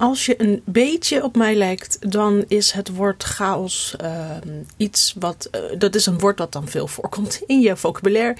Als 0.00 0.26
je 0.26 0.42
een 0.42 0.62
beetje 0.64 1.24
op 1.24 1.36
mij 1.36 1.54
lijkt, 1.54 2.12
dan 2.12 2.44
is 2.48 2.72
het 2.72 2.94
woord 2.94 3.22
chaos 3.22 3.94
uh, 4.02 4.30
iets 4.76 5.14
wat. 5.18 5.48
Uh, 5.52 5.78
dat 5.78 5.94
is 5.94 6.06
een 6.06 6.18
woord 6.18 6.36
dat 6.36 6.52
dan 6.52 6.68
veel 6.68 6.86
voorkomt 6.86 7.42
in 7.46 7.60
je 7.60 7.76
vocabulaire. 7.76 8.36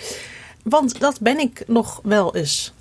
Want 0.62 1.01
dat 1.01 1.21
ben 1.21 1.38
ik 1.38 1.62
nog 1.67 2.01
wel 2.03 2.37
eens. 2.37 2.73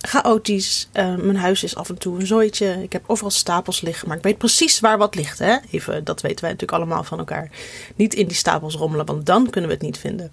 Chaotisch. 0.00 0.88
Uh, 0.92 1.16
mijn 1.16 1.36
huis 1.36 1.62
is 1.62 1.76
af 1.76 1.88
en 1.88 1.98
toe 1.98 2.20
een 2.20 2.26
zooitje. 2.26 2.82
Ik 2.82 2.92
heb 2.92 3.04
overal 3.06 3.30
stapels 3.30 3.80
liggen. 3.80 4.08
Maar 4.08 4.16
ik 4.16 4.22
weet 4.22 4.38
precies 4.38 4.80
waar 4.80 4.98
wat 4.98 5.14
ligt. 5.14 5.38
Hè? 5.38 5.56
Even, 5.70 6.04
dat 6.04 6.20
weten 6.20 6.40
wij 6.40 6.50
natuurlijk 6.52 6.78
allemaal 6.82 7.04
van 7.04 7.18
elkaar. 7.18 7.50
Niet 7.96 8.14
in 8.14 8.26
die 8.26 8.36
stapels 8.36 8.74
rommelen, 8.74 9.06
want 9.06 9.26
dan 9.26 9.50
kunnen 9.50 9.70
we 9.70 9.76
het 9.76 9.84
niet 9.84 9.98
vinden. 9.98 10.32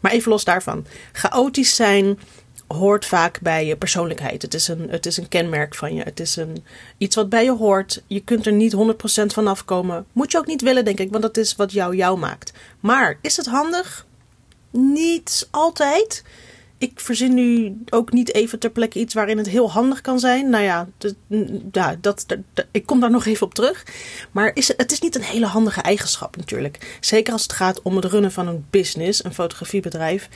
Maar 0.00 0.12
even 0.12 0.30
los 0.30 0.44
daarvan. 0.44 0.86
Chaotisch 1.12 1.74
zijn 1.74 2.18
hoort 2.68 3.06
vaak 3.06 3.40
bij 3.40 3.66
je 3.66 3.76
persoonlijkheid. 3.76 4.42
Het 4.42 4.54
is 4.54 4.68
een, 4.68 4.90
het 4.90 5.06
is 5.06 5.16
een 5.16 5.28
kenmerk 5.28 5.74
van 5.74 5.94
je. 5.94 6.02
Het 6.02 6.20
is 6.20 6.36
een, 6.36 6.64
iets 6.98 7.16
wat 7.16 7.28
bij 7.28 7.44
je 7.44 7.52
hoort. 7.52 8.02
Je 8.06 8.20
kunt 8.20 8.46
er 8.46 8.52
niet 8.52 8.74
100% 8.74 8.76
van 9.26 9.46
afkomen. 9.46 10.06
Moet 10.12 10.32
je 10.32 10.38
ook 10.38 10.46
niet 10.46 10.62
willen, 10.62 10.84
denk 10.84 10.98
ik, 10.98 11.10
want 11.10 11.22
dat 11.22 11.36
is 11.36 11.56
wat 11.56 11.72
jou 11.72 11.96
jou 11.96 12.18
maakt. 12.18 12.52
Maar 12.80 13.18
is 13.20 13.36
het 13.36 13.46
handig? 13.46 14.06
Niet 14.70 15.48
altijd. 15.50 16.24
Ik 16.78 17.00
verzin 17.00 17.34
nu 17.34 17.78
ook 17.90 18.12
niet 18.12 18.34
even 18.34 18.58
ter 18.58 18.70
plekke 18.70 18.98
iets 18.98 19.14
waarin 19.14 19.38
het 19.38 19.48
heel 19.48 19.70
handig 19.70 20.00
kan 20.00 20.18
zijn. 20.18 20.50
Nou 20.50 20.64
ja, 20.64 20.88
dat, 22.00 22.26
ik 22.70 22.86
kom 22.86 23.00
daar 23.00 23.10
nog 23.10 23.26
even 23.26 23.46
op 23.46 23.54
terug. 23.54 23.86
Maar 24.30 24.50
is 24.54 24.68
het, 24.68 24.80
het 24.80 24.92
is 24.92 25.00
niet 25.00 25.16
een 25.16 25.22
hele 25.22 25.46
handige 25.46 25.80
eigenschap 25.80 26.36
natuurlijk. 26.36 26.98
Zeker 27.00 27.32
als 27.32 27.42
het 27.42 27.52
gaat 27.52 27.82
om 27.82 27.96
het 27.96 28.04
runnen 28.04 28.32
van 28.32 28.46
een 28.46 28.66
business, 28.70 29.24
een 29.24 29.34
fotografiebedrijf 29.34 30.28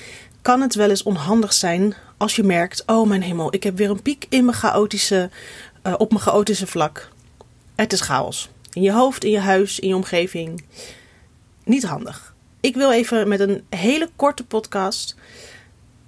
kan 0.42 0.60
het 0.60 0.74
wel 0.74 0.90
eens 0.90 1.02
onhandig 1.02 1.52
zijn 1.52 1.94
als 2.16 2.36
je 2.36 2.42
merkt: 2.42 2.82
oh 2.86 3.08
mijn 3.08 3.22
hemel, 3.22 3.54
ik 3.54 3.62
heb 3.62 3.76
weer 3.76 3.90
een 3.90 4.02
piek 4.02 4.26
in 4.28 4.44
mijn 4.44 4.56
chaotische, 4.56 5.30
uh, 5.86 5.94
op 5.98 6.10
mijn 6.10 6.22
chaotische 6.22 6.66
vlak. 6.66 7.08
Het 7.74 7.92
is 7.92 8.00
chaos. 8.00 8.50
In 8.72 8.82
je 8.82 8.92
hoofd, 8.92 9.24
in 9.24 9.30
je 9.30 9.38
huis, 9.38 9.78
in 9.78 9.88
je 9.88 9.96
omgeving. 9.96 10.64
Niet 11.64 11.84
handig. 11.84 12.34
Ik 12.60 12.74
wil 12.74 12.92
even 12.92 13.28
met 13.28 13.40
een 13.40 13.64
hele 13.68 14.10
korte 14.16 14.44
podcast 14.44 15.16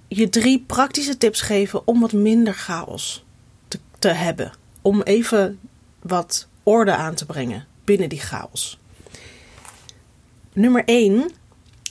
je 0.07 0.29
drie 0.29 0.63
praktische 0.67 1.17
tips 1.17 1.41
geven 1.41 1.87
om 1.87 2.01
wat 2.01 2.13
minder 2.13 2.53
chaos 2.53 3.25
te, 3.67 3.79
te 3.99 4.07
hebben. 4.07 4.51
Om 4.81 5.01
even 5.01 5.59
wat 6.01 6.47
orde 6.63 6.95
aan 6.95 7.15
te 7.15 7.25
brengen 7.25 7.65
binnen 7.83 8.09
die 8.09 8.19
chaos. 8.19 8.79
Nummer 10.53 10.83
1. 10.85 11.31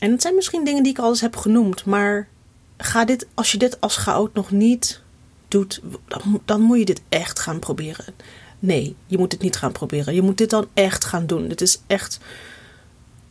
En 0.01 0.11
het 0.11 0.23
zijn 0.23 0.35
misschien 0.35 0.65
dingen 0.65 0.83
die 0.83 0.93
ik 0.93 0.99
al 0.99 1.09
eens 1.09 1.21
heb 1.21 1.37
genoemd, 1.37 1.85
maar 1.85 2.29
ga 2.77 3.05
dit, 3.05 3.27
als 3.35 3.53
je 3.53 3.59
dit 3.59 3.81
als 3.81 3.97
chaot 3.97 4.35
nog 4.35 4.51
niet 4.51 5.03
doet, 5.49 5.81
dan, 6.09 6.43
dan 6.45 6.61
moet 6.61 6.79
je 6.79 6.85
dit 6.85 7.03
echt 7.09 7.39
gaan 7.39 7.59
proberen. 7.59 8.15
Nee, 8.59 8.97
je 9.07 9.19
moet 9.19 9.31
dit 9.31 9.41
niet 9.41 9.57
gaan 9.57 9.73
proberen. 9.73 10.15
Je 10.15 10.23
moet 10.23 10.39
dit 10.39 10.51
dan 10.51 10.69
echt 10.75 11.05
gaan 11.05 11.27
doen. 11.27 11.49
Dit 11.49 11.61
is 11.61 11.81
echt 11.87 12.19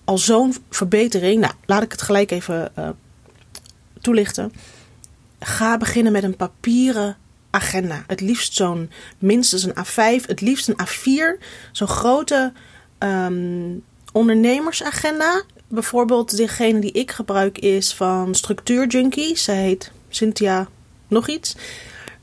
al 0.03 0.17
zo'n 0.17 0.55
verbetering. 0.69 1.41
Nou, 1.41 1.53
laat 1.66 1.83
ik 1.83 1.91
het 1.91 2.02
gelijk 2.02 2.31
even 2.31 2.72
uh, 2.80 2.89
toelichten. 4.02 4.53
Ga 5.39 5.78
beginnen 5.78 6.11
met 6.11 6.23
een 6.23 6.35
papieren 6.35 7.17
agenda. 7.50 8.03
Het 8.07 8.22
liefst 8.22 8.53
zo'n 8.53 8.91
minstens 9.17 9.63
een 9.63 9.75
A5, 9.75 10.25
het 10.25 10.41
liefst 10.41 10.67
een 10.67 10.88
A4. 10.88 11.44
Zo'n 11.72 11.88
grote 11.88 12.52
um, 13.00 13.83
ondernemersagenda 14.11 15.44
bijvoorbeeld 15.67 16.38
degene 16.38 16.80
die 16.80 16.92
ik 16.92 17.11
gebruik 17.11 17.58
is 17.58 17.94
van 17.94 18.36
Structuur 18.36 18.88
Junkie. 18.88 19.38
Zij 19.38 19.56
heet 19.56 19.92
Cynthia 20.09 20.67
nog 21.08 21.28
iets. 21.28 21.56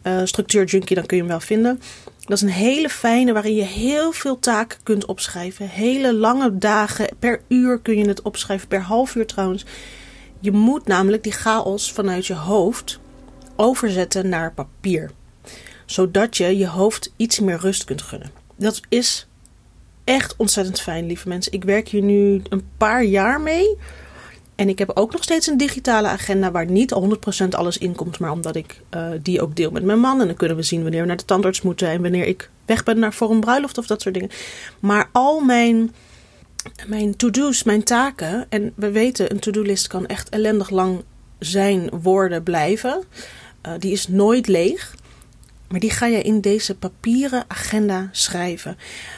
Uh, 0.03 0.21
Structuur 0.25 0.65
Junkie, 0.65 0.97
dan 0.97 1.07
kun 1.07 1.17
je 1.17 1.23
hem 1.23 1.33
wel 1.33 1.41
vinden. 1.41 1.81
Dat 2.21 2.37
is 2.37 2.43
een 2.43 2.49
hele 2.49 2.89
fijne 2.89 3.33
waarin 3.33 3.55
je 3.55 3.63
heel 3.63 4.13
veel 4.13 4.39
taken 4.39 4.79
kunt 4.83 5.05
opschrijven. 5.05 5.69
Hele 5.69 6.15
lange 6.15 6.59
dagen, 6.59 7.09
per 7.19 7.43
uur 7.49 7.79
kun 7.81 7.99
je 7.99 8.09
het 8.09 8.23
opschrijven, 8.23 8.69
per 8.69 8.83
half 8.83 9.15
uur 9.15 9.27
trouwens. 9.27 9.65
Je 10.41 10.53
moet 10.53 10.87
namelijk 10.87 11.23
die 11.23 11.33
chaos 11.33 11.93
vanuit 11.93 12.27
je 12.27 12.35
hoofd 12.35 12.99
overzetten 13.57 14.29
naar 14.29 14.53
papier. 14.53 15.11
Zodat 15.87 16.37
je 16.37 16.57
je 16.57 16.67
hoofd 16.67 17.13
iets 17.17 17.41
meer 17.41 17.59
rust 17.59 17.85
kunt 17.85 18.03
gunnen. 18.03 18.31
Dat 18.57 18.81
is 18.89 19.27
echt 20.11 20.35
ontzettend 20.37 20.81
fijn, 20.81 21.07
lieve 21.07 21.29
mensen. 21.29 21.53
Ik 21.53 21.65
werk 21.65 21.89
hier 21.89 22.03
nu 22.03 22.43
een 22.49 22.69
paar 22.77 23.05
jaar 23.05 23.41
mee. 23.41 23.77
En 24.55 24.69
ik 24.69 24.79
heb 24.79 24.91
ook 24.95 25.13
nog 25.13 25.23
steeds 25.23 25.47
een 25.47 25.57
digitale 25.57 26.09
agenda 26.09 26.51
waar 26.51 26.67
niet 26.67 26.95
100% 27.45 27.49
alles 27.51 27.79
in 27.79 27.95
komt. 27.95 28.19
Maar 28.19 28.31
omdat 28.31 28.57
ik 28.57 28.81
uh, 28.95 29.11
die 29.23 29.43
ook 29.43 29.57
deel 29.57 29.71
met 29.71 29.85
mijn 29.85 30.01
man. 30.01 30.21
En 30.21 30.27
dan 30.27 30.37
kunnen 30.37 30.57
we 30.57 30.63
zien 30.63 30.83
wanneer 30.83 31.01
we 31.01 31.07
naar 31.07 31.17
de 31.17 31.25
tandarts 31.25 31.63
moeten. 31.63 31.89
En 31.89 32.03
wanneer 32.03 32.27
ik 32.27 32.51
weg 32.67 32.85
ben 32.85 32.99
naar 32.99 33.13
voor 33.13 33.31
een 33.31 33.41
bruiloft 33.41 33.79
of 33.79 33.87
dat 33.87 34.03
soort 34.03 34.15
dingen. 34.15 34.31
Maar 34.81 35.09
al 35.13 35.41
mijn, 35.41 35.95
mijn 36.87 37.17
to-do's, 37.17 37.63
mijn 37.63 37.83
taken. 37.83 38.47
En 38.49 38.73
we 38.75 38.91
weten, 38.91 39.31
een 39.31 39.41
to-do-list 39.41 39.87
kan 39.87 40.07
echt 40.07 40.29
ellendig 40.29 40.71
lang 40.71 41.03
zijn, 41.39 41.91
worden, 42.03 42.43
blijven. 42.43 43.03
Uh, 43.67 43.73
die 43.79 43.93
is 43.93 44.09
nooit 44.09 44.49
leeg. 44.49 44.95
Maar 45.71 45.81
die 45.81 45.91
ga 45.91 46.07
je 46.07 46.23
in 46.23 46.41
deze 46.41 46.75
papieren 46.75 47.45
agenda 47.49 48.09
schrijven. 48.13 48.77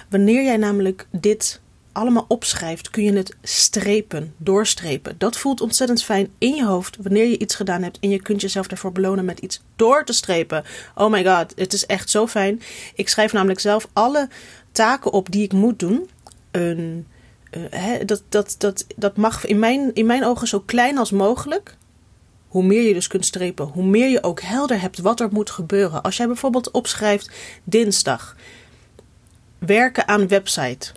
Wanneer 0.08 0.42
jij 0.42 0.56
namelijk 0.56 1.06
dit 1.10 1.60
allemaal 1.92 2.24
opschrijft, 2.28 2.90
kun 2.90 3.02
je 3.02 3.12
het 3.12 3.36
strepen, 3.42 4.34
doorstrepen. 4.36 5.14
Dat 5.18 5.36
voelt 5.36 5.60
ontzettend 5.60 6.02
fijn 6.02 6.28
in 6.38 6.54
je 6.54 6.64
hoofd 6.64 6.96
wanneer 7.00 7.26
je 7.26 7.38
iets 7.38 7.54
gedaan 7.54 7.82
hebt 7.82 7.98
en 8.00 8.10
je 8.10 8.22
kunt 8.22 8.40
jezelf 8.40 8.66
daarvoor 8.66 8.92
belonen 8.92 9.24
met 9.24 9.38
iets 9.38 9.62
door 9.76 10.04
te 10.04 10.12
strepen. 10.12 10.64
Oh 10.94 11.10
my 11.10 11.24
god, 11.24 11.52
het 11.56 11.72
is 11.72 11.86
echt 11.86 12.10
zo 12.10 12.26
fijn. 12.26 12.60
Ik 12.94 13.08
schrijf 13.08 13.32
namelijk 13.32 13.60
zelf 13.60 13.88
alle 13.92 14.28
taken 14.72 15.12
op 15.12 15.30
die 15.30 15.42
ik 15.42 15.52
moet 15.52 15.78
doen. 15.78 16.10
Een, 16.50 17.06
uh, 17.56 17.86
dat, 18.06 18.22
dat, 18.28 18.54
dat, 18.58 18.86
dat 18.96 19.16
mag 19.16 19.46
in 19.46 19.58
mijn, 19.58 19.94
in 19.94 20.06
mijn 20.06 20.24
ogen 20.24 20.48
zo 20.48 20.60
klein 20.60 20.98
als 20.98 21.10
mogelijk 21.10 21.76
hoe 22.52 22.64
meer 22.64 22.82
je 22.82 22.94
dus 22.94 23.06
kunt 23.06 23.26
strepen, 23.26 23.66
hoe 23.66 23.84
meer 23.84 24.08
je 24.08 24.22
ook 24.22 24.40
helder 24.40 24.80
hebt 24.80 24.98
wat 24.98 25.20
er 25.20 25.28
moet 25.30 25.50
gebeuren. 25.50 26.02
Als 26.02 26.16
jij 26.16 26.26
bijvoorbeeld 26.26 26.70
opschrijft 26.70 27.30
dinsdag, 27.64 28.36
werken 29.58 30.08
aan 30.08 30.28
website. 30.28 30.92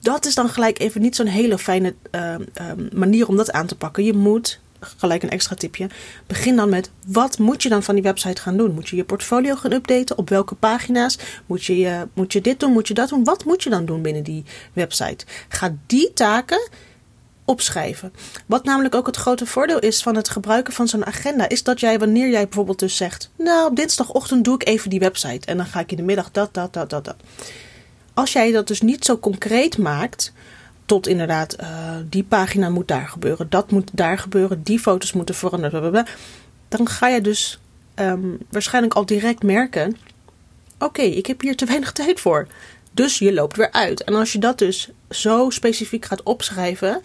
Dat 0.00 0.26
is 0.26 0.34
dan 0.34 0.48
gelijk 0.48 0.78
even 0.78 1.00
niet 1.00 1.16
zo'n 1.16 1.26
hele 1.26 1.58
fijne 1.58 1.94
uh, 2.10 2.34
uh, 2.34 2.38
manier 2.92 3.28
om 3.28 3.36
dat 3.36 3.52
aan 3.52 3.66
te 3.66 3.76
pakken. 3.76 4.04
Je 4.04 4.12
moet, 4.12 4.60
gelijk 4.78 5.22
een 5.22 5.30
extra 5.30 5.54
tipje, 5.56 5.88
begin 6.26 6.56
dan 6.56 6.68
met 6.68 6.90
wat 7.06 7.38
moet 7.38 7.62
je 7.62 7.68
dan 7.68 7.82
van 7.82 7.94
die 7.94 8.04
website 8.04 8.40
gaan 8.40 8.56
doen? 8.56 8.74
Moet 8.74 8.88
je 8.88 8.96
je 8.96 9.04
portfolio 9.04 9.54
gaan 9.54 9.72
updaten? 9.72 10.18
Op 10.18 10.28
welke 10.28 10.54
pagina's? 10.54 11.18
Moet 11.46 11.64
je, 11.64 12.06
moet 12.14 12.32
je 12.32 12.40
dit 12.40 12.60
doen? 12.60 12.72
Moet 12.72 12.88
je 12.88 12.94
dat 12.94 13.08
doen? 13.08 13.24
Wat 13.24 13.44
moet 13.44 13.62
je 13.62 13.70
dan 13.70 13.84
doen 13.84 14.02
binnen 14.02 14.22
die 14.22 14.44
website? 14.72 15.26
Ga 15.48 15.76
die 15.86 16.12
taken 16.12 16.68
opschrijven. 17.44 18.12
Wat 18.46 18.64
namelijk 18.64 18.94
ook 18.94 19.06
het 19.06 19.16
grote 19.16 19.46
voordeel 19.46 19.78
is 19.78 20.02
van 20.02 20.16
het 20.16 20.28
gebruiken 20.28 20.72
van 20.72 20.88
zo'n 20.88 21.06
agenda, 21.06 21.48
is 21.48 21.62
dat 21.62 21.80
jij 21.80 21.98
wanneer 21.98 22.30
jij 22.30 22.44
bijvoorbeeld 22.44 22.78
dus 22.78 22.96
zegt, 22.96 23.30
nou 23.36 23.70
op 23.70 23.76
dinsdagochtend 23.76 24.44
doe 24.44 24.54
ik 24.54 24.66
even 24.68 24.90
die 24.90 24.98
website 24.98 25.46
en 25.46 25.56
dan 25.56 25.66
ga 25.66 25.80
ik 25.80 25.90
in 25.90 25.96
de 25.96 26.02
middag 26.02 26.30
dat, 26.30 26.54
dat, 26.54 26.72
dat, 26.72 26.90
dat, 26.90 27.04
dat. 27.04 27.16
Als 28.14 28.32
jij 28.32 28.52
dat 28.52 28.66
dus 28.66 28.80
niet 28.80 29.04
zo 29.04 29.18
concreet 29.18 29.78
maakt, 29.78 30.32
tot 30.84 31.06
inderdaad 31.06 31.60
uh, 31.60 31.68
die 32.08 32.24
pagina 32.24 32.68
moet 32.68 32.88
daar 32.88 33.08
gebeuren, 33.08 33.46
dat 33.50 33.70
moet 33.70 33.90
daar 33.92 34.18
gebeuren, 34.18 34.62
die 34.62 34.78
foto's 34.78 35.12
moeten 35.12 35.34
veranderen, 35.34 36.06
dan 36.68 36.88
ga 36.88 37.08
je 37.08 37.20
dus 37.20 37.60
um, 37.94 38.38
waarschijnlijk 38.50 38.94
al 38.94 39.06
direct 39.06 39.42
merken, 39.42 39.96
oké, 40.78 41.02
ik 41.02 41.26
heb 41.26 41.40
hier 41.40 41.56
te 41.56 41.64
weinig 41.64 41.92
tijd 42.02 42.20
voor. 42.20 42.46
Dus 42.94 43.18
je 43.18 43.32
loopt 43.32 43.56
weer 43.56 43.72
uit. 43.72 44.04
En 44.04 44.14
als 44.14 44.32
je 44.32 44.38
dat 44.38 44.58
dus 44.58 44.90
zo 45.10 45.50
specifiek 45.50 46.04
gaat 46.04 46.22
opschrijven, 46.22 47.02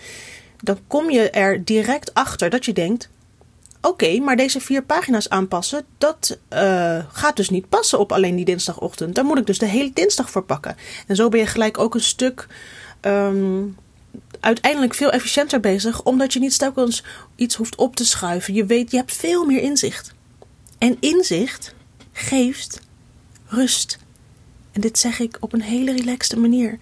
dan 0.57 0.79
kom 0.87 1.09
je 1.09 1.29
er 1.29 1.65
direct 1.65 2.13
achter 2.13 2.49
dat 2.49 2.65
je 2.65 2.73
denkt: 2.73 3.09
oké, 3.81 4.19
maar 4.19 4.35
deze 4.35 4.61
vier 4.61 4.83
pagina's 4.83 5.29
aanpassen, 5.29 5.85
dat 5.97 6.37
uh, 6.53 7.05
gaat 7.11 7.35
dus 7.35 7.49
niet 7.49 7.69
passen 7.69 7.99
op 7.99 8.11
alleen 8.11 8.35
die 8.35 8.45
dinsdagochtend. 8.45 9.15
Daar 9.15 9.25
moet 9.25 9.37
ik 9.37 9.45
dus 9.45 9.59
de 9.59 9.65
hele 9.65 9.91
dinsdag 9.93 10.29
voor 10.29 10.43
pakken. 10.43 10.75
En 11.07 11.15
zo 11.15 11.29
ben 11.29 11.39
je 11.39 11.45
gelijk 11.45 11.77
ook 11.77 11.95
een 11.95 12.01
stuk. 12.01 12.47
Um, 13.01 13.77
uiteindelijk 14.39 14.93
veel 14.93 15.11
efficiënter 15.11 15.59
bezig, 15.59 16.03
omdat 16.03 16.33
je 16.33 16.39
niet 16.39 16.57
telkens 16.57 17.03
iets 17.35 17.55
hoeft 17.55 17.75
op 17.75 17.95
te 17.95 18.05
schuiven. 18.05 18.53
Je 18.53 18.65
weet, 18.65 18.91
je 18.91 18.97
hebt 18.97 19.15
veel 19.15 19.45
meer 19.45 19.61
inzicht. 19.61 20.13
En 20.77 20.97
inzicht 20.99 21.73
geeft 22.11 22.81
rust 23.45 23.99
en 24.79 24.85
dit 24.85 24.99
zeg 24.99 25.19
ik 25.19 25.37
op 25.39 25.53
een 25.53 25.61
hele 25.61 25.91
relaxte 25.91 26.39
manier. 26.39 26.77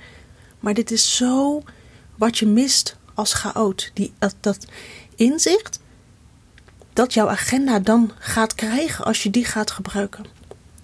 Maar 0.59 0.73
dit 0.73 0.91
is 0.91 1.15
zo 1.15 1.63
wat 2.15 2.37
je 2.37 2.45
mist 2.45 2.97
als 3.13 3.33
chaot. 3.33 3.91
Die, 3.93 4.13
dat, 4.19 4.35
dat 4.39 4.67
inzicht 5.15 5.79
dat 6.93 7.13
jouw 7.13 7.29
agenda 7.29 7.79
dan 7.79 8.11
gaat 8.19 8.55
krijgen 8.55 9.05
als 9.05 9.23
je 9.23 9.29
die 9.29 9.45
gaat 9.45 9.71
gebruiken. 9.71 10.25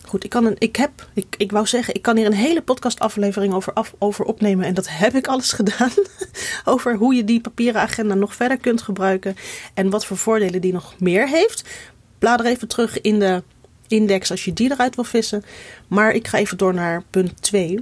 Goed, 0.06 0.24
ik, 0.24 0.30
kan 0.30 0.46
een, 0.46 0.56
ik 0.58 0.76
heb, 0.76 1.10
ik, 1.14 1.36
ik 1.38 1.52
wou 1.52 1.68
zeggen, 1.68 1.96
ik 1.96 2.02
kan 2.02 2.18
hier 2.18 2.26
een 2.26 2.34
hele 2.34 2.62
podcastaflevering 2.62 3.54
over, 3.54 3.74
af, 3.74 3.94
over 3.98 4.26
opnemen. 4.26 4.66
En 4.66 4.74
dat 4.74 4.90
heb 4.90 5.16
ik 5.16 5.28
alles 5.28 5.52
gedaan. 5.60 5.92
over 6.66 6.96
hoe 6.96 7.14
je 7.14 7.24
die 7.24 7.42
papieren 7.42 7.82
agenda 7.82 8.14
nog 8.14 8.36
verder 8.36 8.58
kunt 8.58 8.82
gebruiken. 8.82 9.36
En 9.74 9.90
wat 9.90 10.06
voor 10.06 10.18
voordelen 10.18 10.62
die 10.62 10.74
nog 10.74 11.00
meer 11.00 11.28
heeft. 11.28 11.64
Blader 12.20 12.46
even 12.46 12.68
terug 12.68 13.02
in 13.02 13.20
de 13.20 13.44
index 13.88 14.32
als 14.32 14.46
je 14.46 14.54
die 14.54 14.72
eruit 14.72 14.96
wil 14.96 15.04
vissen. 15.04 15.44
Maar 15.88 16.12
ik 16.12 16.28
ga 16.28 16.38
even 16.38 16.58
door 16.58 16.74
naar 16.74 17.04
punt 17.10 17.42
2. 17.42 17.80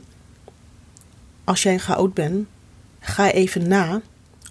Als 1.43 1.63
jij 1.63 1.73
een 1.73 1.79
chaot 1.79 2.13
bent, 2.13 2.47
ga 2.99 3.31
even 3.31 3.67
na 3.67 4.01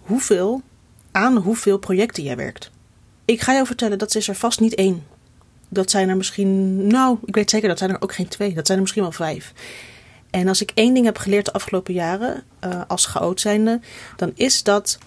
hoeveel, 0.00 0.62
aan 1.10 1.36
hoeveel 1.36 1.78
projecten 1.78 2.22
jij 2.22 2.36
werkt. 2.36 2.70
Ik 3.24 3.40
ga 3.40 3.52
jou 3.52 3.66
vertellen, 3.66 3.98
dat 3.98 4.14
is 4.14 4.28
er 4.28 4.34
vast 4.34 4.60
niet 4.60 4.74
één. 4.74 5.06
Dat 5.68 5.90
zijn 5.90 6.08
er 6.08 6.16
misschien, 6.16 6.86
nou, 6.86 7.18
ik 7.24 7.34
weet 7.34 7.50
zeker, 7.50 7.68
dat 7.68 7.78
zijn 7.78 7.90
er 7.90 8.02
ook 8.02 8.14
geen 8.14 8.28
twee. 8.28 8.54
Dat 8.54 8.66
zijn 8.66 8.76
er 8.76 8.82
misschien 8.82 9.02
wel 9.02 9.12
vijf. 9.12 9.52
En 10.30 10.48
als 10.48 10.62
ik 10.62 10.70
één 10.74 10.94
ding 10.94 11.06
heb 11.06 11.18
geleerd 11.18 11.44
de 11.44 11.52
afgelopen 11.52 11.94
jaren, 11.94 12.44
uh, 12.64 12.80
als 12.88 13.06
chaot 13.06 13.40
zijnde, 13.40 13.80
dan 14.16 14.32
is 14.34 14.62
dat 14.62 14.98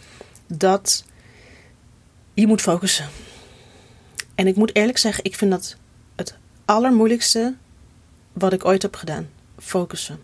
dat 0.47 1.05
je 2.33 2.47
moet 2.47 2.61
focussen. 2.61 3.07
En 4.35 4.47
ik 4.47 4.55
moet 4.55 4.75
eerlijk 4.75 4.97
zeggen, 4.97 5.23
ik 5.23 5.35
vind 5.35 5.51
dat 5.51 5.77
allermoeilijkste 6.65 7.55
wat 8.33 8.53
ik 8.53 8.65
ooit 8.65 8.81
heb 8.81 8.95
gedaan. 8.95 9.29
Focussen. 9.59 10.19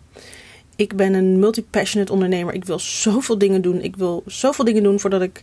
Ik 0.76 0.96
ben 0.96 1.14
een 1.14 1.38
multi-passionate 1.38 2.12
ondernemer. 2.12 2.54
Ik 2.54 2.64
wil 2.64 2.78
zoveel 2.78 3.38
dingen 3.38 3.62
doen. 3.62 3.80
Ik 3.80 3.96
wil 3.96 4.22
zoveel 4.26 4.64
dingen 4.64 4.82
doen 4.82 5.00
voordat 5.00 5.22
ik 5.22 5.40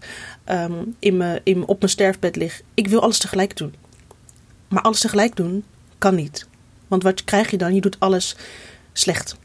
um, 0.49 0.95
in 0.99 1.17
me, 1.17 1.41
in, 1.43 1.67
op 1.67 1.79
mijn 1.79 1.91
sterfbed 1.91 2.35
lig. 2.35 2.61
Ik 2.73 2.87
wil 2.87 3.01
alles 3.01 3.17
tegelijk 3.17 3.57
doen. 3.57 3.73
Maar 4.67 4.81
alles 4.81 4.99
tegelijk 4.99 5.35
doen 5.35 5.63
kan 5.97 6.15
niet. 6.15 6.47
Want 6.87 7.03
wat 7.03 7.23
krijg 7.23 7.51
je 7.51 7.57
dan? 7.57 7.75
Je 7.75 7.81
doet 7.81 7.99
alles 7.99 8.35
slecht. 8.93 9.37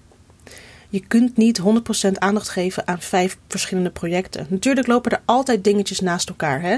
Je 0.89 1.01
kunt 1.01 1.37
niet 1.37 1.61
100% 2.09 2.13
aandacht 2.13 2.49
geven 2.49 2.87
aan 2.87 3.01
vijf 3.01 3.39
verschillende 3.49 3.91
projecten. 3.91 4.47
Natuurlijk 4.49 4.87
lopen 4.87 5.11
er 5.11 5.23
altijd 5.25 5.65
dingetjes 5.65 6.01
naast 6.01 6.29
elkaar, 6.29 6.61
hè? 6.61 6.77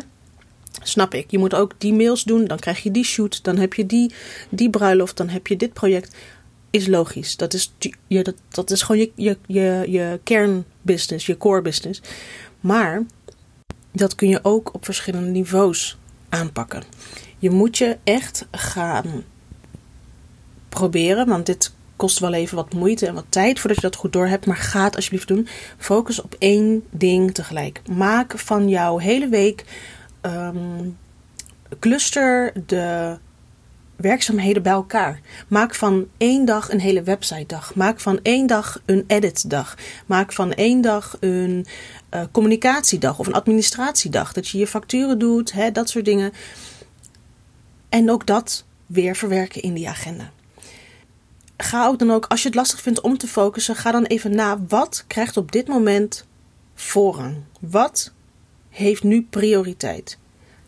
Snap 0.82 1.14
ik. 1.14 1.30
Je 1.30 1.38
moet 1.38 1.54
ook 1.54 1.72
die 1.78 1.92
mails 1.92 2.22
doen, 2.22 2.44
dan 2.44 2.58
krijg 2.58 2.82
je 2.82 2.90
die 2.90 3.04
shoot, 3.04 3.44
dan 3.44 3.56
heb 3.56 3.74
je 3.74 3.86
die, 3.86 4.12
die 4.48 4.70
bruiloft, 4.70 5.16
dan 5.16 5.28
heb 5.28 5.46
je 5.46 5.56
dit 5.56 5.72
project. 5.72 6.16
Is 6.70 6.86
logisch. 6.86 7.36
Dat 7.36 7.54
is, 7.54 7.72
je, 8.06 8.22
dat, 8.22 8.34
dat 8.48 8.70
is 8.70 8.82
gewoon 8.82 9.00
je, 9.00 9.12
je, 9.14 9.38
je, 9.46 9.84
je 9.88 10.20
kernbusiness, 10.22 11.26
je 11.26 11.36
core 11.36 11.62
business. 11.62 12.00
Maar 12.60 13.02
dat 13.92 14.14
kun 14.14 14.28
je 14.28 14.38
ook 14.42 14.74
op 14.74 14.84
verschillende 14.84 15.30
niveaus 15.30 15.96
aanpakken. 16.28 16.82
Je 17.38 17.50
moet 17.50 17.78
je 17.78 17.96
echt 18.04 18.46
gaan 18.50 19.24
proberen, 20.68 21.26
want 21.26 21.46
dit 21.46 21.72
kost 21.96 22.18
wel 22.18 22.32
even 22.32 22.56
wat 22.56 22.72
moeite 22.72 23.06
en 23.06 23.14
wat 23.14 23.24
tijd 23.28 23.60
voordat 23.60 23.80
je 23.80 23.86
dat 23.86 23.96
goed 23.96 24.12
door 24.12 24.26
hebt. 24.26 24.46
Maar 24.46 24.56
ga 24.56 24.84
het 24.84 24.96
alsjeblieft 24.96 25.28
doen. 25.28 25.48
Focus 25.78 26.20
op 26.20 26.36
één 26.38 26.82
ding 26.90 27.34
tegelijk. 27.34 27.82
Maak 27.88 28.38
van 28.38 28.68
jouw 28.68 28.98
hele 28.98 29.28
week. 29.28 29.64
Um, 30.26 30.98
cluster 31.80 32.52
de 32.66 33.18
werkzaamheden 33.96 34.62
bij 34.62 34.72
elkaar. 34.72 35.20
Maak 35.48 35.74
van 35.74 36.08
één 36.16 36.44
dag 36.44 36.72
een 36.72 36.80
hele 36.80 37.02
website 37.02 37.46
dag. 37.46 37.74
Maak 37.74 38.00
van 38.00 38.20
één 38.22 38.46
dag 38.46 38.82
een 38.86 39.04
edit 39.06 39.50
dag. 39.50 39.76
Maak 40.06 40.32
van 40.32 40.52
één 40.52 40.80
dag 40.80 41.16
een 41.20 41.66
uh, 42.14 42.22
communicatiedag 42.32 43.18
of 43.18 43.26
een 43.26 43.34
administratiedag. 43.34 44.32
Dat 44.32 44.48
je 44.48 44.58
je 44.58 44.66
facturen 44.66 45.18
doet, 45.18 45.52
hè, 45.52 45.72
dat 45.72 45.88
soort 45.88 46.04
dingen. 46.04 46.32
En 47.88 48.10
ook 48.10 48.26
dat 48.26 48.64
weer 48.86 49.16
verwerken 49.16 49.62
in 49.62 49.74
die 49.74 49.88
agenda 49.88 50.32
ga 51.56 51.86
ook 51.86 51.98
dan 51.98 52.10
ook, 52.10 52.26
als 52.26 52.42
je 52.42 52.46
het 52.46 52.56
lastig 52.56 52.80
vindt 52.80 53.00
om 53.00 53.18
te 53.18 53.28
focussen, 53.28 53.76
ga 53.76 53.90
dan 53.90 54.04
even 54.04 54.34
na 54.34 54.58
wat 54.68 55.04
krijgt 55.06 55.36
op 55.36 55.52
dit 55.52 55.68
moment 55.68 56.26
voorrang? 56.74 57.36
Wat 57.60 58.12
heeft 58.74 59.02
nu 59.02 59.22
prioriteit? 59.22 60.18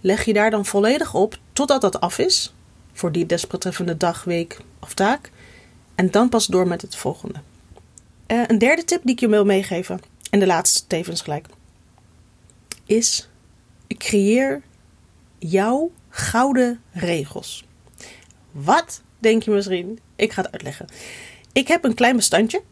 Leg 0.01 0.25
je 0.25 0.33
daar 0.33 0.51
dan 0.51 0.67
volledig 0.67 1.15
op 1.15 1.39
totdat 1.53 1.81
dat 1.81 2.01
af 2.01 2.19
is, 2.19 2.55
voor 2.93 3.13
die 3.13 3.27
desbetreffende 3.27 3.97
dag, 3.97 4.25
week 4.25 4.59
of 4.81 4.95
taak. 4.95 5.31
En 5.95 6.11
dan 6.11 6.29
pas 6.29 6.47
door 6.47 6.67
met 6.67 6.83
het 6.83 6.97
volgende. 6.97 7.41
Uh, 8.27 8.43
een 8.47 8.59
derde 8.59 8.85
tip 8.85 9.01
die 9.03 9.15
ik 9.15 9.21
je 9.21 9.29
wil 9.29 9.45
meegeven, 9.45 10.01
en 10.31 10.39
de 10.39 10.47
laatste 10.47 10.87
tevens 10.87 11.21
gelijk, 11.21 11.47
is 12.85 13.29
creëer 13.89 14.63
jouw 15.39 15.91
gouden 16.09 16.81
regels. 16.93 17.65
Wat 18.51 19.03
denk 19.19 19.43
je 19.43 19.51
misschien? 19.51 19.99
Ik 20.17 20.33
ga 20.33 20.43
het 20.43 20.53
uitleggen. 20.53 20.87
Ik 21.53 21.69
heb 21.69 21.85
een 21.85 21.95
klein 21.95 22.17
bestandje. 22.17 22.63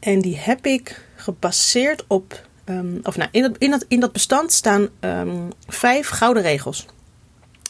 En 0.00 0.20
die 0.20 0.36
heb 0.36 0.66
ik 0.66 1.04
gebaseerd 1.16 2.04
op. 2.06 2.48
Um, 2.64 3.00
of 3.02 3.16
nou, 3.16 3.28
in, 3.32 3.42
dat, 3.42 3.56
in, 3.58 3.82
in 3.88 4.00
dat 4.00 4.12
bestand 4.12 4.52
staan 4.52 4.88
um, 5.00 5.48
vijf 5.66 6.08
gouden 6.08 6.42
regels. 6.42 6.86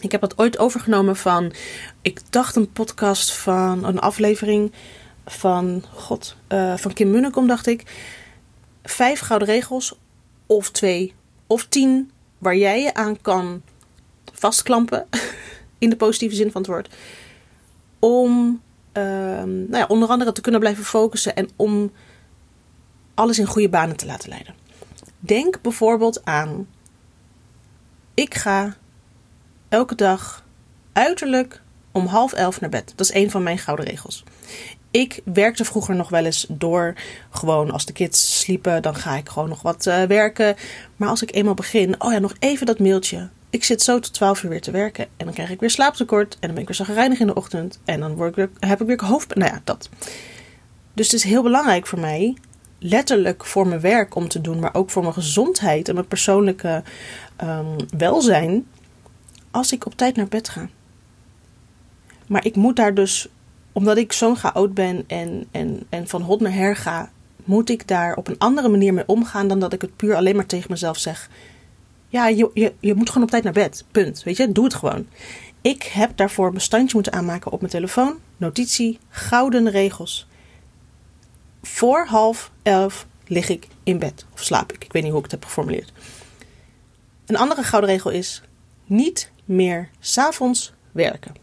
Ik 0.01 0.13
heb 0.13 0.21
dat 0.21 0.39
ooit 0.39 0.59
overgenomen 0.59 1.17
van. 1.17 1.53
Ik 2.03 2.21
dacht 2.31 2.57
een 2.57 2.73
podcast 2.73 3.33
van. 3.33 3.85
Een 3.85 3.99
aflevering 3.99 4.73
van. 5.27 5.85
God. 5.93 6.37
Uh, 6.49 6.77
van 6.77 6.93
Kim 6.93 7.11
Munnekom, 7.11 7.47
dacht 7.47 7.67
ik. 7.67 7.83
Vijf 8.83 9.21
gouden 9.21 9.49
regels. 9.49 9.95
Of 10.47 10.71
twee. 10.71 11.15
Of 11.47 11.67
tien. 11.67 12.11
Waar 12.39 12.57
jij 12.57 12.83
je 12.83 12.95
aan 12.95 13.21
kan 13.21 13.63
vastklampen. 14.33 15.07
In 15.79 15.91
de 15.91 15.97
positieve 15.97 16.35
zin 16.35 16.51
van 16.51 16.61
het 16.61 16.71
woord 16.71 16.89
om 18.01 18.63
ehm, 18.93 19.59
nou 19.59 19.77
ja, 19.77 19.87
onder 19.89 20.09
andere 20.09 20.33
te 20.33 20.41
kunnen 20.41 20.61
blijven 20.61 20.85
focussen 20.85 21.37
en 21.37 21.49
om 21.57 21.93
alles 23.15 23.39
in 23.39 23.47
goede 23.47 23.69
banen 23.69 23.97
te 23.97 24.07
laten 24.07 24.29
leiden. 24.29 24.55
Denk 25.31 25.61
bijvoorbeeld 25.63 26.25
aan: 26.25 26.69
ik 28.15 28.35
ga 28.35 28.77
elke 29.69 29.95
dag 29.95 30.45
uiterlijk 30.93 31.63
om 31.93 32.07
half 32.07 32.33
elf 32.33 32.61
naar 32.61 32.71
bed. 32.71 32.93
Dat 32.97 33.07
is 33.07 33.15
een 33.15 33.31
van 33.31 33.43
mijn 33.43 33.59
gouden 33.59 33.87
regels. 33.87 34.25
Ik 34.91 35.21
werkte 35.25 35.65
vroeger 35.65 35.95
nog 35.95 36.09
wel 36.09 36.25
eens 36.25 36.47
door. 36.49 36.95
Gewoon 37.31 37.71
als 37.71 37.85
de 37.85 37.93
kids 37.93 38.41
sliepen, 38.41 38.83
dan 38.83 38.95
ga 38.95 39.17
ik 39.17 39.29
gewoon 39.29 39.49
nog 39.49 39.63
wat 39.63 39.87
uh, 39.87 40.03
werken. 40.03 40.57
Maar 40.97 41.09
als 41.09 41.23
ik 41.23 41.35
eenmaal 41.35 41.55
begin, 41.55 42.03
oh 42.03 42.13
ja, 42.13 42.19
nog 42.19 42.35
even 42.39 42.67
dat 42.67 42.79
mailtje 42.79 43.29
ik 43.51 43.65
zit 43.65 43.83
zo 43.83 43.99
tot 43.99 44.13
12 44.13 44.43
uur 44.43 44.51
weer 44.51 44.61
te 44.61 44.71
werken. 44.71 45.05
En 45.17 45.25
dan 45.25 45.35
krijg 45.35 45.51
ik 45.51 45.61
weer 45.61 45.71
slaaptekort. 45.71 46.33
En 46.33 46.41
dan 46.41 46.51
ben 46.51 46.61
ik 46.61 46.67
weer 46.67 46.87
zagrijnig 46.87 47.21
in 47.21 47.27
de 47.27 47.35
ochtend. 47.35 47.81
En 47.85 48.01
dan 48.01 48.15
word 48.15 48.37
heb 48.59 48.81
ik 48.81 48.87
weer 48.87 49.05
hoofd. 49.05 49.35
Nou 49.35 49.53
ja, 49.53 49.61
dat. 49.65 49.89
Dus 50.93 51.07
het 51.07 51.15
is 51.15 51.23
heel 51.23 51.43
belangrijk 51.43 51.87
voor 51.87 51.99
mij. 52.01 52.37
Letterlijk 52.83 53.45
voor 53.45 53.67
mijn 53.67 53.81
werk 53.81 54.15
om 54.15 54.29
te 54.29 54.41
doen. 54.41 54.59
Maar 54.59 54.75
ook 54.75 54.91
voor 54.91 55.03
mijn 55.03 55.15
gezondheid 55.15 55.89
en 55.89 55.95
mijn 55.95 56.07
persoonlijke 56.07 56.83
um, 57.43 57.77
welzijn. 57.97 58.67
Als 59.51 59.73
ik 59.73 59.87
op 59.87 59.97
tijd 59.97 60.17
naar 60.17 60.29
bed 60.29 60.49
ga. 60.49 60.69
Maar 62.27 62.45
ik 62.45 62.57
moet 62.57 62.77
daar 62.77 62.95
dus. 62.95 63.29
Omdat 63.73 63.97
ik 63.97 64.13
zo'n 64.13 64.37
chaot 64.37 64.75
ben 64.75 65.05
en, 65.07 65.47
en, 65.51 65.83
en 65.89 66.09
van 66.09 66.23
hot 66.23 66.41
naar 66.41 66.55
her 66.55 66.77
ga. 66.77 67.11
Moet 67.45 67.71
ik 67.71 67.89
daar 67.89 68.17
op 68.17 68.29
een 68.29 68.39
andere 68.39 68.69
manier 68.69 68.95
mee 68.95 69.07
omgaan 69.07 69.49
dan 69.49 69.61
dat 69.61 69.73
ik 69.73 69.81
het 69.81 69.97
puur 69.97 70.15
alleen 70.15 70.37
maar 70.37 70.47
tegen 70.47 70.71
mezelf 70.71 70.99
zeg 70.99 71.29
ja, 72.11 72.29
je, 72.29 72.51
je, 72.55 72.73
je 72.81 72.95
moet 72.95 73.09
gewoon 73.09 73.23
op 73.23 73.31
tijd 73.31 73.45
naar 73.45 73.53
bed. 73.53 73.85
Punt. 73.91 74.23
Weet 74.23 74.37
je, 74.37 74.53
doe 74.53 74.65
het 74.65 74.75
gewoon. 74.75 75.07
Ik 75.61 75.83
heb 75.83 76.17
daarvoor 76.17 76.47
een 76.47 76.55
bestandje 76.55 76.95
moeten 76.95 77.13
aanmaken 77.13 77.53
op 77.53 77.61
mijn 77.61 77.73
telefoon. 77.73 78.19
Notitie, 78.37 78.99
gouden 79.09 79.71
regels. 79.71 80.27
Voor 81.63 82.07
half 82.07 82.51
elf 82.63 83.07
lig 83.27 83.49
ik 83.49 83.67
in 83.83 83.99
bed. 83.99 84.25
Of 84.33 84.43
slaap 84.43 84.73
ik. 84.73 84.85
Ik 84.85 84.93
weet 84.93 85.03
niet 85.03 85.11
hoe 85.11 85.21
ik 85.21 85.31
het 85.31 85.41
heb 85.41 85.45
geformuleerd. 85.45 85.93
Een 87.27 87.37
andere 87.37 87.63
gouden 87.63 87.91
regel 87.91 88.11
is 88.11 88.43
niet 88.85 89.31
meer 89.45 89.89
s'avonds 90.01 90.73
werken. 90.93 91.35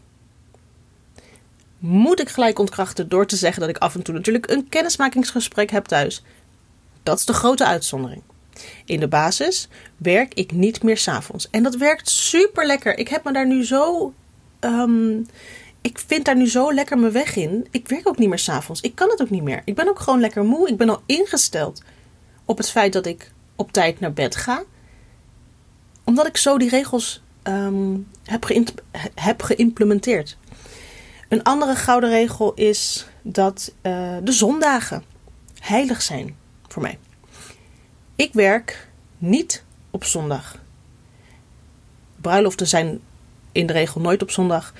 Moet 1.78 2.20
ik 2.20 2.28
gelijk 2.28 2.58
ontkrachten 2.58 3.08
door 3.08 3.26
te 3.26 3.36
zeggen 3.36 3.60
dat 3.60 3.70
ik 3.70 3.78
af 3.78 3.94
en 3.94 4.02
toe 4.02 4.14
natuurlijk 4.14 4.50
een 4.50 4.68
kennismakingsgesprek 4.68 5.70
heb 5.70 5.84
thuis? 5.84 6.22
Dat 7.02 7.18
is 7.18 7.24
de 7.24 7.32
grote 7.32 7.66
uitzondering. 7.66 8.22
In 8.84 9.00
de 9.00 9.08
basis 9.08 9.68
werk 9.96 10.34
ik 10.34 10.52
niet 10.52 10.82
meer 10.82 10.98
s'avonds. 10.98 11.50
En 11.50 11.62
dat 11.62 11.76
werkt 11.76 12.08
super 12.08 12.66
lekker. 12.66 12.98
Ik 12.98 13.08
heb 13.08 13.24
me 13.24 13.32
daar 13.32 13.46
nu 13.46 13.64
zo. 13.64 14.12
Um, 14.60 15.26
ik 15.80 15.98
vind 16.06 16.24
daar 16.24 16.36
nu 16.36 16.48
zo 16.48 16.72
lekker 16.72 16.98
mijn 16.98 17.12
weg 17.12 17.36
in. 17.36 17.66
Ik 17.70 17.88
werk 17.88 18.08
ook 18.08 18.18
niet 18.18 18.28
meer 18.28 18.38
s'avonds. 18.38 18.80
Ik 18.80 18.94
kan 18.94 19.10
het 19.10 19.22
ook 19.22 19.30
niet 19.30 19.42
meer. 19.42 19.62
Ik 19.64 19.74
ben 19.74 19.88
ook 19.88 19.98
gewoon 19.98 20.20
lekker 20.20 20.44
moe. 20.44 20.68
Ik 20.68 20.76
ben 20.76 20.88
al 20.88 21.02
ingesteld 21.06 21.82
op 22.44 22.58
het 22.58 22.70
feit 22.70 22.92
dat 22.92 23.06
ik 23.06 23.32
op 23.56 23.72
tijd 23.72 24.00
naar 24.00 24.12
bed 24.12 24.36
ga. 24.36 24.62
Omdat 26.04 26.26
ik 26.26 26.36
zo 26.36 26.58
die 26.58 26.68
regels 26.68 27.22
um, 27.42 28.08
heb, 29.14 29.42
geïmplementeerd. 29.42 30.36
Een 31.28 31.42
andere 31.42 31.74
gouden 31.74 32.10
regel 32.10 32.54
is 32.54 33.06
dat 33.22 33.72
uh, 33.82 34.16
de 34.22 34.32
zondagen 34.32 35.04
heilig 35.60 36.02
zijn 36.02 36.36
voor 36.68 36.82
mij. 36.82 36.98
Ik 38.16 38.32
werk 38.32 38.88
niet 39.18 39.64
op 39.90 40.04
zondag. 40.04 40.56
Bruiloften 42.20 42.66
zijn 42.66 43.00
in 43.52 43.66
de 43.66 43.72
regel 43.72 44.00
nooit 44.00 44.22
op 44.22 44.30
zondag. 44.30 44.72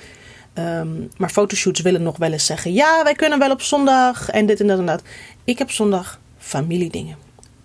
Um, 0.53 1.09
maar 1.17 1.29
fotoshoots 1.29 1.81
willen 1.81 2.03
nog 2.03 2.17
wel 2.17 2.31
eens 2.31 2.45
zeggen: 2.45 2.73
ja, 2.73 3.03
wij 3.03 3.13
kunnen 3.13 3.39
wel 3.39 3.51
op 3.51 3.61
zondag 3.61 4.29
en 4.29 4.45
dit 4.45 4.59
en 4.59 4.67
dat 4.67 4.79
en 4.79 4.85
dat. 4.85 5.01
Ik 5.43 5.57
heb 5.57 5.71
zondag 5.71 6.19
familiedingen. 6.37 7.17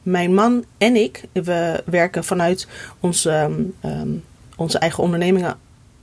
Mijn 0.02 0.34
man 0.34 0.64
en 0.78 0.96
ik, 0.96 1.24
we 1.32 1.82
werken 1.86 2.24
vanuit 2.24 2.68
onze, 3.00 3.50
um, 3.84 4.24
onze 4.56 4.78
eigen 4.78 5.02
ondernemingen 5.02 5.58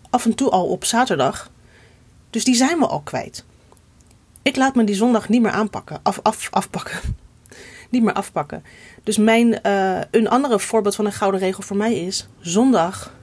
af 0.09 0.25
en 0.25 0.35
toe 0.35 0.49
al 0.49 0.65
op 0.65 0.85
zaterdag. 0.85 1.49
Dus 2.29 2.43
die 2.43 2.55
zijn 2.55 2.79
we 2.79 2.87
al 2.87 3.01
kwijt. 3.01 3.45
Ik 4.41 4.55
laat 4.55 4.75
me 4.75 4.83
die 4.83 4.95
zondag 4.95 5.29
niet 5.29 5.41
meer 5.41 5.51
aanpakken, 5.51 5.99
af, 6.03 6.19
af, 6.23 6.47
afpakken. 6.51 6.99
niet 7.89 8.03
meer 8.03 8.13
afpakken. 8.13 8.63
Dus 9.03 9.17
mijn, 9.17 9.59
uh, 9.65 9.99
een 10.11 10.29
andere 10.29 10.59
voorbeeld 10.59 10.95
van 10.95 11.05
een 11.05 11.13
gouden 11.13 11.39
regel 11.39 11.63
voor 11.63 11.77
mij 11.77 11.93
is: 11.93 12.27
zondag 12.39 13.13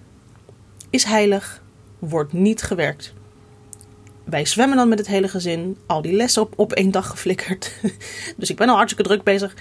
is 0.91 1.05
heilig, 1.05 1.63
wordt 1.99 2.33
niet 2.33 2.63
gewerkt. 2.63 3.13
Wij 4.31 4.45
zwemmen 4.45 4.77
dan 4.77 4.89
met 4.89 4.99
het 4.99 5.07
hele 5.07 5.29
gezin, 5.29 5.77
al 5.87 6.03
die 6.03 6.13
lessen 6.13 6.43
op, 6.43 6.53
op 6.57 6.73
één 6.73 6.91
dag 6.91 7.11
geflikkerd. 7.11 7.73
dus 8.37 8.51
ik 8.51 8.57
ben 8.57 8.69
al 8.69 8.77
hartstikke 8.77 9.09
druk 9.11 9.23
bezig. 9.23 9.55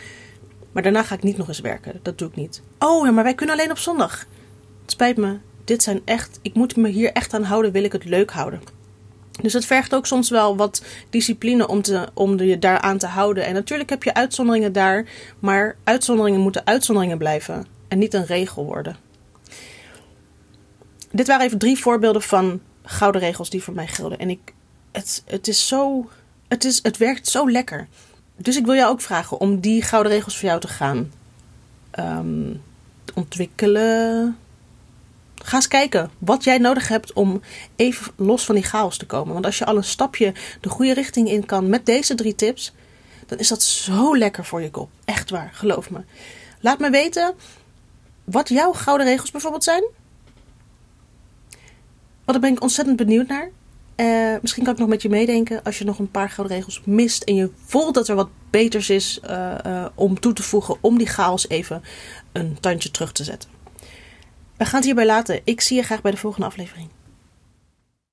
Maar 0.72 0.84
daarna 0.84 1.04
ga 1.04 1.16
ik 1.16 1.24
niet 1.24 1.38
nog 1.38 1.48
eens 1.48 1.60
werken. 1.60 2.00
Dat 2.02 2.18
doe 2.18 2.28
ik 2.28 2.36
niet. 2.36 2.62
Oh 2.80 3.06
ja, 3.06 3.12
maar 3.12 3.24
wij 3.24 3.36
kunnen 3.36 3.56
alleen 3.56 3.72
op 3.72 3.78
zondag. 3.78 4.26
Het 4.82 4.92
spijt 4.92 5.18
me. 5.18 5.38
Dit 5.64 5.84
zijn 5.84 6.02
echt. 6.06 6.40
Ik 6.42 6.54
moet 6.54 6.76
me 6.76 6.88
hier 6.88 7.12
echt 7.12 7.34
aan 7.34 7.44
houden. 7.44 7.72
Wil 7.72 7.84
ik 7.84 7.92
het 7.92 8.06
leuk 8.06 8.32
houden. 8.32 8.62
Dus 9.42 9.54
het 9.54 9.66
vergt 9.66 9.96
ook 9.96 10.06
soms 10.06 10.30
wel 10.30 10.58
wat 10.58 10.84
discipline 11.10 11.68
om, 11.68 11.82
te, 11.82 12.08
om 12.14 12.40
je 12.40 12.60
daaraan 12.60 12.98
te 12.98 13.08
houden. 13.08 13.46
En 13.46 13.54
natuurlijk 13.54 13.90
heb 13.90 14.04
je 14.04 14.14
uitzonderingen 14.14 14.74
daar. 14.74 15.06
Maar 15.40 15.76
uitzonderingen 15.84 16.40
moeten 16.40 16.66
uitzonderingen 16.66 17.18
blijven. 17.18 17.66
En 17.88 18.00
niet 18.00 18.14
een 18.14 18.26
regel 18.26 18.66
worden. 18.66 18.96
Dit 21.12 21.28
waren 21.28 21.46
even 21.46 21.58
drie 21.58 21.78
voorbeelden 21.78 22.22
van 22.22 22.62
gouden 22.84 23.22
regels 23.22 23.50
die 23.50 23.64
voor 23.64 23.74
mij 23.74 23.88
gelden. 23.88 24.20
En 24.20 24.30
ik, 24.30 24.54
het, 24.98 25.24
het 25.26 25.48
is 25.48 25.68
zo. 25.68 26.10
Het, 26.48 26.64
is, 26.64 26.80
het 26.84 26.98
werkt 26.98 27.28
zo 27.28 27.52
lekker. 27.52 27.88
Dus 28.36 28.58
ik 28.58 28.66
wil 28.66 28.76
jou 28.76 28.92
ook 28.92 29.02
vragen 29.02 29.40
om 29.40 29.60
die 29.60 29.82
gouden 29.82 30.12
regels 30.12 30.38
voor 30.38 30.48
jou 30.48 30.60
te 30.60 30.68
gaan 30.68 31.12
ehm, 31.92 32.54
ontwikkelen. 33.14 34.38
Ga 35.36 35.56
eens 35.56 35.68
kijken 35.68 36.12
wat 36.18 36.44
jij 36.44 36.58
nodig 36.58 36.88
hebt 36.88 37.14
om 37.14 37.42
even 37.76 38.12
los 38.16 38.46
van 38.46 38.56
die 38.56 38.64
chaos 38.64 38.98
te 38.98 39.06
komen. 39.06 39.34
Want 39.34 39.46
als 39.46 39.58
je 39.58 39.66
al 39.66 39.78
een 39.78 39.84
stapje 39.84 40.34
de 40.62 40.70
goede 40.70 40.94
richting 40.94 41.30
in 41.30 41.46
kan 41.46 41.70
met 41.70 41.86
deze 41.86 42.16
drie 42.16 42.36
tips, 42.36 42.74
dan 43.26 43.38
is 43.38 43.48
dat 43.48 43.64
zo 43.64 44.18
lekker 44.18 44.46
voor 44.46 44.62
je 44.62 44.72
kop. 44.72 44.90
Echt 45.06 45.30
waar, 45.30 45.50
geloof 45.54 45.90
me. 45.90 46.00
Laat 46.60 46.80
me 46.80 46.90
weten 46.90 47.36
wat 48.24 48.50
jouw 48.50 48.72
gouden 48.74 49.08
regels 49.08 49.32
bijvoorbeeld 49.32 49.64
zijn. 49.64 49.84
Want 52.26 52.40
daar 52.40 52.40
ben 52.40 52.52
ik 52.52 52.62
ontzettend 52.62 52.98
benieuwd 52.98 53.28
naar. 53.28 53.52
Uh, 53.98 54.36
misschien 54.42 54.64
kan 54.64 54.74
ik 54.74 54.80
nog 54.80 54.90
met 54.90 55.02
je 55.02 55.10
meedenken 55.10 55.64
als 55.64 55.78
je 55.78 55.86
nog 55.86 56.00
een 56.00 56.12
paar 56.12 56.30
gouden 56.30 56.58
regels 56.58 56.82
mist 56.86 57.24
en 57.24 57.36
je 57.36 57.52
voelt 57.66 57.94
dat 57.94 58.08
er 58.08 58.16
wat 58.16 58.30
beters 58.50 58.90
is 58.90 59.20
uh, 59.30 59.56
uh, 59.66 59.86
om 59.96 60.20
toe 60.20 60.34
te 60.34 60.44
voegen 60.44 60.78
om 60.82 60.98
die 60.98 61.08
chaos 61.08 61.50
even 61.50 61.84
een 62.32 62.58
tandje 62.60 62.92
terug 62.92 63.12
te 63.12 63.24
zetten. 63.24 63.50
We 64.58 64.66
gaan 64.66 64.76
het 64.76 64.86
hierbij 64.86 65.06
laten. 65.06 65.42
Ik 65.44 65.62
zie 65.62 65.78
je 65.78 65.84
graag 65.84 66.02
bij 66.02 66.12
de 66.12 66.18
volgende 66.18 66.48
aflevering. 66.48 66.90